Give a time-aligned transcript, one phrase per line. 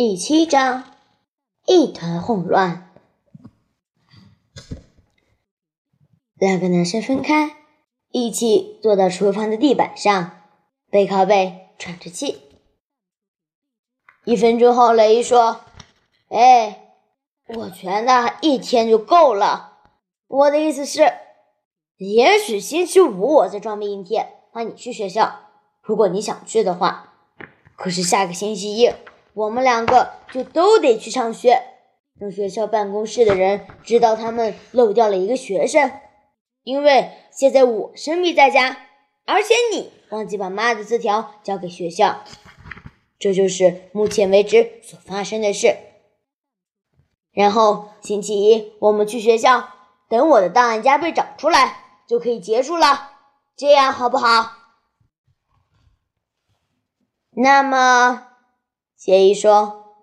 [0.00, 0.84] 第七章，
[1.66, 2.94] 一团混乱。
[6.36, 7.56] 两个男生分开，
[8.12, 10.38] 一起坐到厨房的地板上，
[10.88, 12.42] 背靠背喘着气。
[14.24, 15.62] 一分钟后，雷伊说
[16.30, 16.94] ：“哎，
[17.48, 19.78] 我觉得一天就够了。
[20.28, 21.12] 我的意思是，
[21.96, 25.40] 也许星期五我再装病一天，放你去学校，
[25.82, 27.14] 如果你想去的话。
[27.74, 28.92] 可是下个星期一。”
[29.38, 31.62] 我们两个就都得去上学，
[32.18, 35.92] 让学校办公室的人知道他们漏掉了一个学生。
[36.64, 38.76] 因为现在我生病在家，
[39.26, 42.24] 而且你忘记把妈的字条交给学校，
[43.16, 45.76] 这就是目前为止所发生的事。
[47.30, 49.68] 然后星期一我们去学校，
[50.08, 53.12] 等我的档案夹被找出来，就可以结束了。
[53.56, 54.50] 这样好不好？
[57.30, 58.24] 那么。
[58.98, 59.94] 杰伊说：“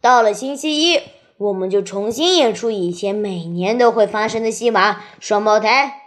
[0.00, 1.00] 到了星期一，
[1.38, 6.02] 我们就重新演出以前每年都会发生的戏码——双胞胎。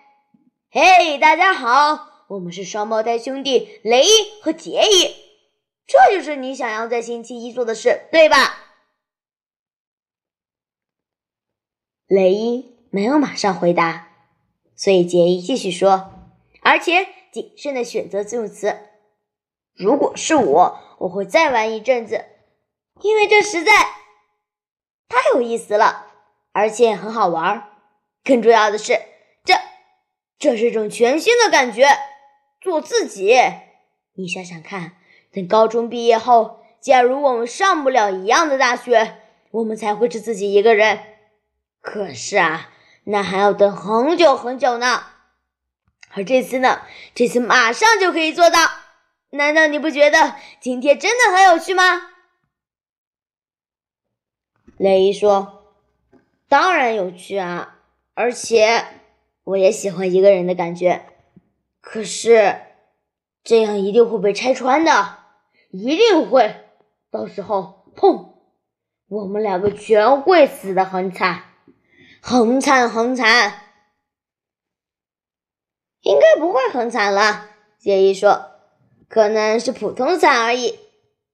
[0.71, 4.09] 嘿，大家好，我们是双胞胎兄弟雷伊
[4.41, 5.13] 和杰伊。
[5.85, 8.37] 这就是你想要在星期一做的事，对吧？”
[12.07, 14.07] 雷伊没有马上回答，
[14.73, 16.13] 所以杰伊继续说，
[16.61, 18.73] 而且谨慎的选择用词
[19.75, 22.23] ：“如果是我，我会再玩一阵子。”
[23.01, 23.71] 因为这实在
[25.09, 26.07] 太有意思了，
[26.51, 27.69] 而且很好玩。
[28.23, 28.99] 更重要的是，
[29.45, 29.53] 这
[30.37, 31.87] 这是种全新的感觉，
[32.59, 33.37] 做自己。
[34.15, 34.93] 你想想看，
[35.31, 40.99] 等高中毕业后，假如我们上不了一样的大学，我们才会是自己一个人。
[41.81, 42.69] 可是啊，
[43.05, 45.03] 那还要等很久很久呢。
[46.13, 46.81] 而这次呢，
[47.13, 48.59] 这次马上就可以做到。
[49.29, 51.83] 难道你不觉得今天真的很有趣吗？
[54.77, 55.63] 雷伊说
[56.47, 57.79] ：“当然有趣啊，
[58.13, 58.85] 而且
[59.43, 61.03] 我也喜欢一个人的感觉。
[61.81, 62.59] 可是
[63.43, 65.17] 这样一定会被拆穿的，
[65.71, 66.55] 一定会。
[67.09, 68.33] 到时候，砰，
[69.07, 71.43] 我们两个全会死的很惨，
[72.21, 73.63] 很惨，很惨。
[76.01, 77.49] 应该不会很惨了。”
[77.79, 78.51] 杰伊说
[79.09, 80.77] ：“可能是普通惨而已，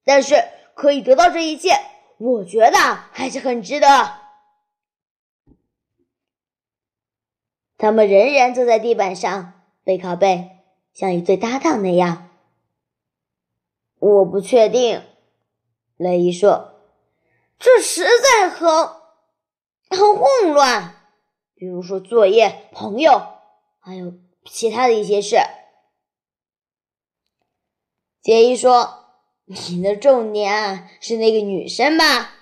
[0.06, 0.35] 但是
[0.75, 1.72] 可以得到这一切。”
[2.23, 2.78] 我觉得
[3.11, 3.88] 还是很值得。
[7.78, 10.59] 他们仍然坐在地板上，背靠背，
[10.94, 12.29] 像一对搭档那样。
[14.00, 15.03] 我不确定，
[15.97, 16.79] 雷伊说
[17.59, 18.69] ：“这实在很
[19.90, 20.95] 很混乱。
[21.55, 23.40] 比如说作业、朋友，
[23.79, 24.13] 还有
[24.45, 25.35] 其他的一些事。”
[28.23, 29.03] 杰伊说。
[29.45, 32.35] 你的重点是那个女生吧？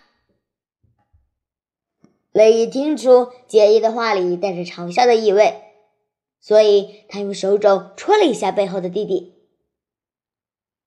[2.32, 5.62] 雷伊听出杰伊的话里带着嘲笑的意味，
[6.40, 9.36] 所以他用手肘戳了一下背后的弟弟。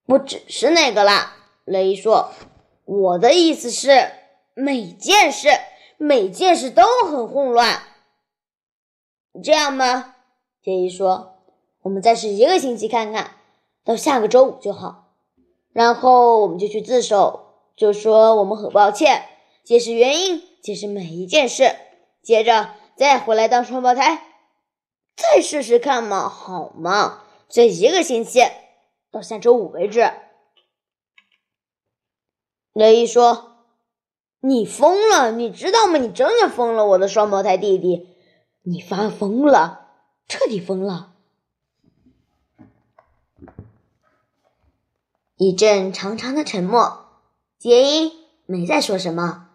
[0.06, 2.32] 不只是那个啦，雷伊说
[2.84, 4.12] ：“我的意思是，
[4.54, 5.48] 每件事，
[5.98, 7.82] 每件事都很混乱。”
[9.42, 10.14] 这样吗？
[10.62, 11.38] 杰伊说
[11.82, 13.36] ：“我们再试一个星期看看，
[13.84, 15.02] 到下个周五就好。”
[15.74, 17.46] 然后我们就去自首，
[17.76, 19.24] 就说我们很抱歉，
[19.64, 21.74] 解释原因，解释每一件事，
[22.22, 24.22] 接着再回来当双胞胎，
[25.16, 27.24] 再试试看嘛，好吗？
[27.48, 28.40] 这一个星期，
[29.10, 30.12] 到下周五为止。
[32.72, 33.56] 雷伊说
[34.40, 35.98] ：“你疯了，你知道吗？
[35.98, 38.16] 你真的疯了，我的双胞胎弟弟，
[38.62, 39.88] 你发疯了，
[40.28, 41.13] 彻底疯了。”
[45.36, 47.08] 一阵长长的沉默，
[47.58, 48.12] 杰伊
[48.46, 49.48] 没再说什么。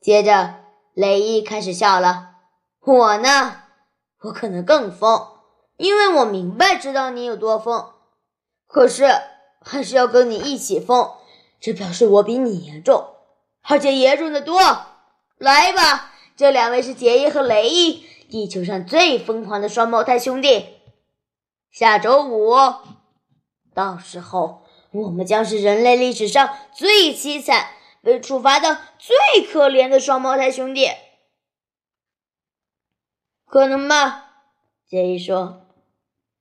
[0.00, 0.60] 接着，
[0.94, 2.36] 雷伊开始笑了。
[2.80, 3.64] 我呢，
[4.22, 5.28] 我可能更疯，
[5.76, 7.92] 因为我明白知道你有多疯。
[8.66, 9.04] 可是，
[9.60, 11.10] 还是要跟你一起疯，
[11.60, 13.10] 这表示我比你严重，
[13.60, 14.58] 而且严重的多。
[15.36, 20.79] 来吧，这两位是杰伊和雷伊，地球上最疯狂的双胞胎兄弟。
[21.70, 22.56] 下周五，
[23.72, 27.70] 到时候我们将是人类历史上最凄惨、
[28.02, 30.88] 被处罚的最可怜的双胞胎兄弟。
[33.46, 34.32] 可能吧，
[34.88, 35.66] 杰伊说。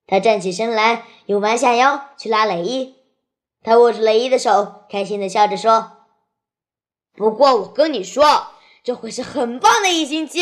[0.08, 2.96] 他站起身来，又弯下腰去拉雷伊。
[3.62, 6.08] 他握着雷伊的手，开心的笑着说
[7.14, 8.48] ：“不过我跟你说，
[8.84, 10.40] 这会是很棒的一星期，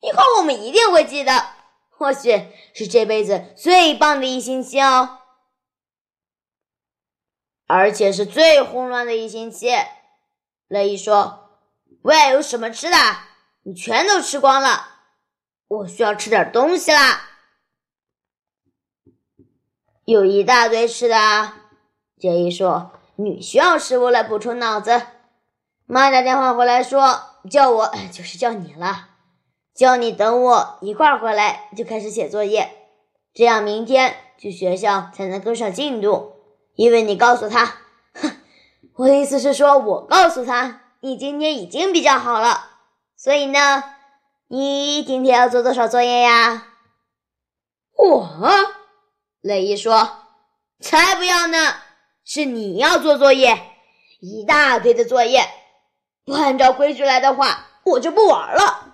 [0.00, 1.53] 以后我们一定会记得。”
[1.96, 5.18] 或许是这辈子最棒的一星期哦。
[7.66, 9.70] 而且是最混乱的一星期。
[10.68, 11.50] 雷伊说
[12.02, 12.96] ：“喂，有什么吃的？
[13.62, 14.88] 你全都吃光了，
[15.68, 17.30] 我需要吃点东西啦。”
[20.04, 21.62] 有一大堆吃的啊！
[22.18, 25.06] 杰伊说：“你需要食物来补充脑子。”
[25.86, 29.13] 妈打电话回来说：“叫我就是叫你了，
[29.74, 32.70] 叫你等我一块儿回来就开始写作业，
[33.34, 36.32] 这样明天去学校才能跟上进度。
[36.76, 37.66] 因为你告诉他，
[38.14, 38.36] 哼，
[38.94, 42.70] 我的意思是说，我告诉他你今天已经比较好了，
[43.16, 43.82] 所以呢，
[44.48, 46.68] 你今天要做多少作业呀？”
[47.96, 48.28] 我。
[49.40, 50.10] 雷伊说
[50.80, 51.74] ：“才不要呢！
[52.24, 53.58] 是你要做作业，
[54.20, 55.42] 一大堆的作业。
[56.24, 58.93] 不按照规矩来的话，我就不玩了。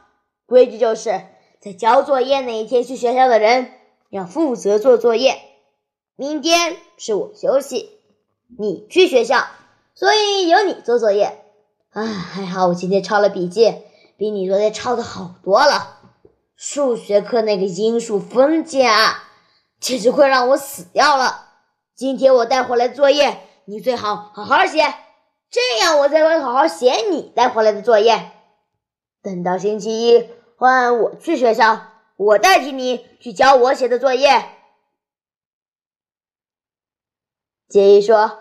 [0.51, 1.23] 规矩就是
[1.61, 3.71] 在交作业那一天去学校的人
[4.09, 5.41] 要负责做作业。
[6.17, 7.89] 明天是我休息，
[8.59, 9.47] 你去学校，
[9.95, 11.39] 所以由你做作业。
[11.91, 13.77] 啊，还好我今天抄了笔记，
[14.17, 15.99] 比你昨天抄的好多了。
[16.57, 19.29] 数学课那个因数分解啊！”
[19.79, 21.47] 简直快让我死掉了！
[21.95, 24.95] 今天我带回来作业，你最好好好写，
[25.49, 28.33] 这样我才会好好写你带回来的作业。
[29.23, 30.29] 等到星期一
[30.61, 31.87] 换我去学校，
[32.19, 34.45] 我代替你去交我写的作业。
[37.67, 38.41] 杰伊说：“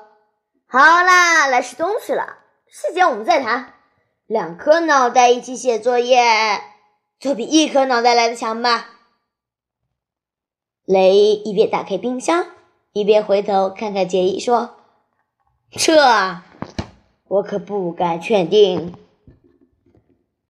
[0.68, 3.74] 好啦，来吃东西了，细节我们再谈。
[4.28, 6.62] 两颗脑袋一起写作业，
[7.22, 8.90] 总比一颗脑袋来的强吧？”
[10.84, 12.48] 雷一边打开冰箱，
[12.92, 14.76] 一边回头看看杰伊，说
[15.72, 15.96] ：“这
[17.30, 18.94] 我可不敢确定。”